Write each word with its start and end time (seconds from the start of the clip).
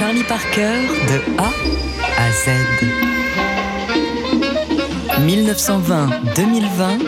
Charlie 0.00 0.24
Parker 0.24 0.80
de 1.10 1.20
A 1.36 1.50
à 2.16 2.32
Z. 2.32 2.48
1920-2020, 5.20 7.02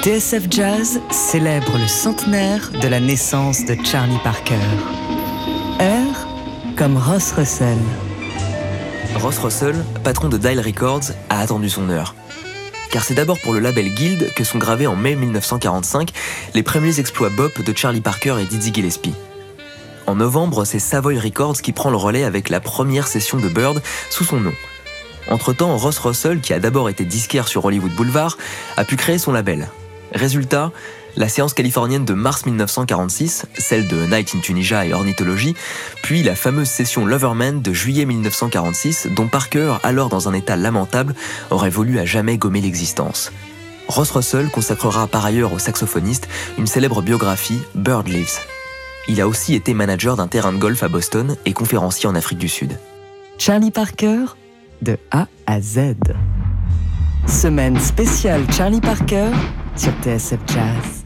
TSF 0.00 0.46
Jazz 0.50 1.02
célèbre 1.10 1.76
le 1.76 1.86
centenaire 1.86 2.70
de 2.80 2.88
la 2.88 2.98
naissance 2.98 3.66
de 3.66 3.76
Charlie 3.84 4.16
Parker. 4.24 4.54
R 5.78 6.26
comme 6.78 6.96
Ross 6.96 7.32
Russell. 7.32 7.76
Ross 9.16 9.36
Russell, 9.36 9.76
patron 10.02 10.30
de 10.30 10.38
Dial 10.38 10.60
Records, 10.60 11.10
a 11.28 11.40
attendu 11.40 11.68
son 11.68 11.90
heure. 11.90 12.14
Car 12.90 13.04
c'est 13.04 13.12
d'abord 13.12 13.38
pour 13.38 13.52
le 13.52 13.60
label 13.60 13.92
Guild 13.92 14.32
que 14.32 14.44
sont 14.44 14.56
gravés 14.56 14.86
en 14.86 14.96
mai 14.96 15.14
1945 15.14 16.10
les 16.54 16.62
premiers 16.62 16.98
exploits 17.00 17.28
bop 17.28 17.60
de 17.60 17.76
Charlie 17.76 18.00
Parker 18.00 18.36
et 18.40 18.46
Dizzy 18.46 18.72
Gillespie. 18.72 19.12
En 20.10 20.16
novembre, 20.16 20.64
c'est 20.64 20.80
Savoy 20.80 21.20
Records 21.20 21.62
qui 21.62 21.70
prend 21.70 21.88
le 21.88 21.96
relais 21.96 22.24
avec 22.24 22.48
la 22.48 22.58
première 22.58 23.06
session 23.06 23.38
de 23.38 23.48
Bird 23.48 23.80
sous 24.10 24.24
son 24.24 24.40
nom. 24.40 24.52
Entre-temps, 25.28 25.76
Ross 25.76 25.98
Russell, 25.98 26.40
qui 26.40 26.52
a 26.52 26.58
d'abord 26.58 26.88
été 26.88 27.04
disquaire 27.04 27.46
sur 27.46 27.64
Hollywood 27.64 27.92
Boulevard, 27.92 28.36
a 28.76 28.84
pu 28.84 28.96
créer 28.96 29.18
son 29.18 29.30
label. 29.30 29.68
Résultat, 30.12 30.72
la 31.14 31.28
séance 31.28 31.54
californienne 31.54 32.04
de 32.04 32.12
mars 32.12 32.44
1946, 32.44 33.46
celle 33.56 33.86
de 33.86 34.04
Night 34.06 34.34
in 34.34 34.40
Tunisia 34.40 34.84
et 34.84 34.92
Ornithology, 34.92 35.54
puis 36.02 36.24
la 36.24 36.34
fameuse 36.34 36.68
session 36.68 37.06
Loverman 37.06 37.62
de 37.62 37.72
juillet 37.72 38.04
1946, 38.04 39.10
dont 39.14 39.28
Parker, 39.28 39.76
alors 39.84 40.08
dans 40.08 40.28
un 40.28 40.34
état 40.34 40.56
lamentable, 40.56 41.14
aurait 41.50 41.70
voulu 41.70 42.00
à 42.00 42.04
jamais 42.04 42.36
gommer 42.36 42.60
l'existence. 42.60 43.30
Ross 43.86 44.10
Russell 44.10 44.50
consacrera 44.50 45.06
par 45.06 45.24
ailleurs 45.24 45.52
au 45.52 45.60
saxophoniste 45.60 46.28
une 46.58 46.66
célèbre 46.66 47.00
biographie, 47.00 47.60
Bird 47.76 48.08
Lives. 48.08 48.40
Il 49.08 49.20
a 49.20 49.28
aussi 49.28 49.54
été 49.54 49.74
manager 49.74 50.16
d'un 50.16 50.28
terrain 50.28 50.52
de 50.52 50.58
golf 50.58 50.82
à 50.82 50.88
Boston 50.88 51.36
et 51.46 51.52
conférencier 51.52 52.08
en 52.08 52.14
Afrique 52.14 52.38
du 52.38 52.48
Sud. 52.48 52.78
Charlie 53.38 53.70
Parker, 53.70 54.26
de 54.82 54.98
A 55.10 55.26
à 55.46 55.60
Z. 55.60 55.94
Semaine 57.26 57.78
spéciale 57.78 58.42
Charlie 58.52 58.80
Parker 58.80 59.30
sur 59.76 59.92
TSF 60.02 60.38
Jazz. 60.46 60.99